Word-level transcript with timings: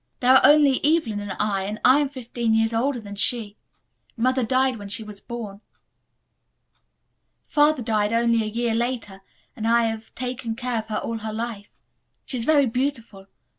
There 0.19 0.31
are 0.33 0.41
only 0.43 0.83
Evelyn 0.83 1.19
and 1.19 1.33
I, 1.39 1.65
and 1.65 1.79
I 1.85 1.99
am 1.99 2.09
fifteen 2.09 2.55
years 2.55 2.73
older 2.73 2.99
than 2.99 3.13
she. 3.13 3.55
Mother 4.17 4.43
died 4.43 4.77
when 4.77 4.89
she 4.89 5.03
was 5.03 5.19
born. 5.21 5.61
Father 7.47 7.83
died 7.83 8.11
only 8.11 8.41
a 8.41 8.47
year 8.47 8.73
later 8.73 9.21
and 9.55 9.67
I 9.67 9.83
have 9.83 10.15
taken 10.15 10.55
care 10.55 10.79
of 10.79 10.87
her 10.87 10.97
all 10.97 11.19
her 11.19 11.31
life. 11.31 11.67
She 12.25 12.35
is 12.37 12.45
very 12.45 12.65
beautiful. 12.65 13.27